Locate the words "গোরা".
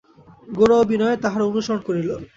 0.49-0.75